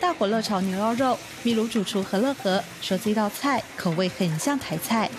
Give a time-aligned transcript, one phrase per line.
[0.00, 5.10] 大火热炒牛腰肉，秘鲁主厨何乐和说这道菜口味很像台菜，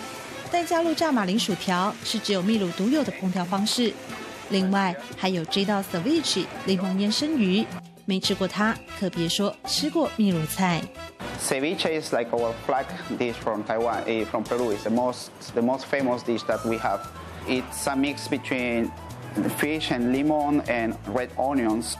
[0.50, 3.92] 但加入炸马铃薯条是只有秘鲁独有的烹调方式。
[4.50, 7.66] 另外还有这道 ceviche 柠檬腌生鱼，
[8.04, 10.80] 没吃过它可别说吃过秘鲁菜。
[11.40, 12.86] Ceviche is like our flag
[13.18, 14.72] dish from Taiwan, from Peru.
[14.72, 17.00] It's the most the most famous dish that we have.
[17.46, 18.90] It's a mix between
[19.58, 21.96] fish and lemon and red onions.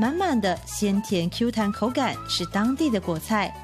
[0.00, 3.54] 满满的鲜甜 Q 弹口感是当地的果菜。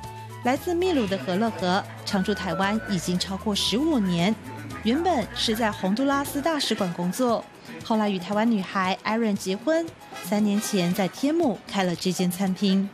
[0.45, 4.35] 来自秘鲁的何乐和常驻台湾已经超过十五年，
[4.83, 7.43] 原本是在洪都拉斯大使馆工作，
[7.83, 9.87] 后来与台湾女孩 Erin 结婚，
[10.25, 12.87] 三年前在天母开了这间餐厅。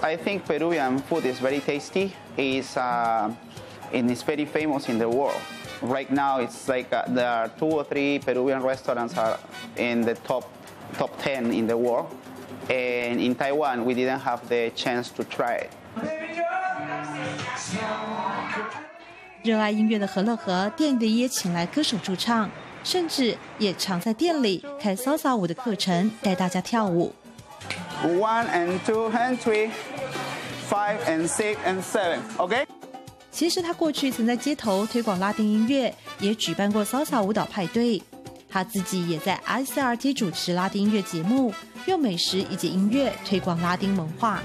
[0.00, 2.12] I think Peruvian food is very tasty.
[2.38, 3.30] It's uh,
[3.92, 5.36] and it's very famous in the world.
[5.82, 9.38] Right now, it's like uh, there are two or three Peruvian restaurants are
[9.76, 10.44] in the top
[10.96, 12.06] top ten in the world.
[12.70, 15.70] And in Taiwan, we didn't have the chance to try it.
[19.42, 22.48] 热爱音乐的何乐和，店里也请来歌手驻唱，
[22.84, 27.12] 甚至也常在店里开 salsa 舞的课程，带大家跳舞。
[28.04, 29.70] One and two and three,
[30.70, 32.20] five and six and seven.
[32.36, 32.68] OK。
[33.32, 38.00] 其实他过去曾在街头推广拉丁音乐，也举办过 salsa 舞蹈派对。
[38.50, 41.54] 他自己也在 ICRT 主持拉丁音乐节目，
[41.86, 44.42] 用美食以及音乐推广拉丁文化。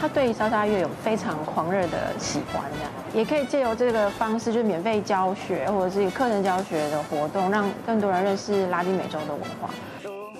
[0.00, 9.70] 他对莎莎乐有非常狂热的喜欢，这样也可以借由这个方式，就是免费教学或者是课程教学的活动，让更多人认识拉丁美洲的文化。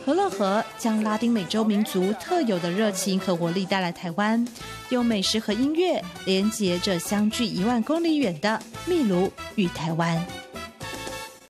[0.05, 4.47] 何乐和将拉丁美洲民族特有的热情和活力带来台湾，
[4.91, 10.25] 用美食和音乐连接着相距一万公里远的秘鲁与台湾。